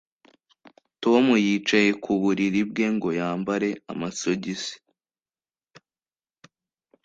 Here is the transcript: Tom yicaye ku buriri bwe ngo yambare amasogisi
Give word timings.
Tom 1.03 1.25
yicaye 1.45 1.89
ku 2.03 2.11
buriri 2.21 2.61
bwe 2.69 2.85
ngo 2.95 3.09
yambare 3.19 3.69
amasogisi 3.91 4.75